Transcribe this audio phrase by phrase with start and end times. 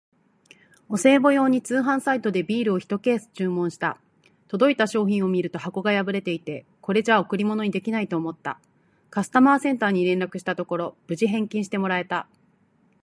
[0.89, 4.01] お歳暮用に通販サイトでビールをひとケース注文した。
[4.47, 8.59] 届いた商品を見ると箱が破れていて、これじゃ贈り物にできないと思った。
[9.11, 12.27] カスタマーセンターに連絡したところ、無事返金してもらえた！